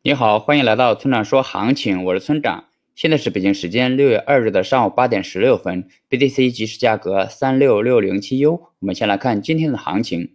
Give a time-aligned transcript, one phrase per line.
[0.00, 2.66] 你好，欢迎来到村长说行情，我是村长。
[2.94, 8.62] 现在是北京时间六月二日的上午八点十六分，BTC 即时价格三六六零七 U。
[8.78, 10.34] 我们先来看今天的行情，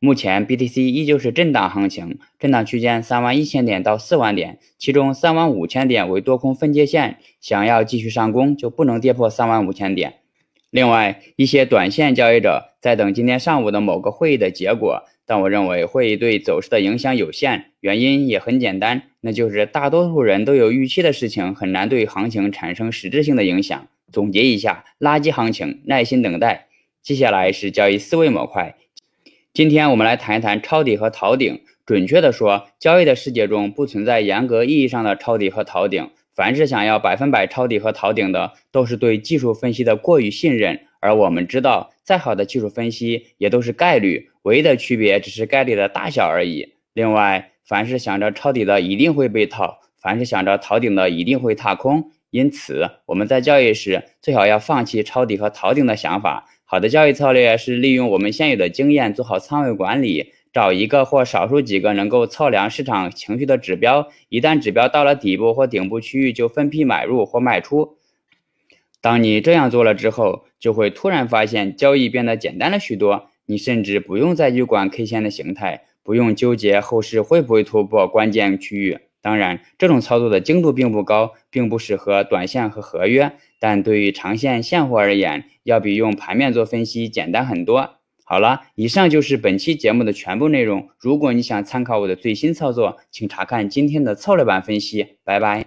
[0.00, 10.14] 目前 BTC 依旧是震荡行情，震荡区间三万一千点到四万点，其中三万五千点为多空分界线，想要继续上攻就不能跌破三万五千点。
[10.70, 15.04] 另外，一些短线交易者在等今天上午的某个会议的结果。
[15.26, 23.88] 但我认为会对走势的影响有限，原因也很简单，那就是大多数人都有预期的事情，很难对行情产生实质性的影响。
[24.12, 26.68] 总结一下，垃圾行情，耐心等待。
[27.02, 28.76] 接下来是交易思维模块，
[29.52, 31.60] 今天我们来谈一谈抄底和逃顶。
[31.84, 40.80] 准确的说，交易的世界中不存在严格意义上的抄底和逃顶，凡是想要百分百抄底和逃顶的，都是对技术分析的过于信任。
[40.98, 46.74] 而我们知道，再好的技术分析也都是概率，唯一的区别只是概率的大小而已。
[46.94, 52.12] 另外，凡是想着抄底的一定会被套，凡是想着逃顶的一定会踏空。
[52.30, 56.48] 因此，我们在交易时最好要放弃抄底和逃顶的想法。
[56.64, 67.96] 好的交易策略是利用我们现有的经验做好仓位管理，找一个或少数几个能够测量市场情绪的指标，一旦指标到了底部或顶部区域，就分批买入或卖出。
[69.00, 73.28] 当你这样做了之后，就会突然发现交易变得简单了许多。
[73.46, 78.98] 你甚至不用再去管 K 线的形态，不用纠结后市会不会突破关键区域。
[79.22, 83.32] 当然，这种操作的精度并不高，并不适合短线和合约。
[83.58, 87.96] 但对于长线现货而言，要比用盘面做分析简单很多。
[88.22, 90.88] 好了，以上就是本期节目的全部内容。
[90.98, 95.16] 如果你想参考我的最新操作，请查看今天的策略版分析。
[95.24, 95.64] 拜拜。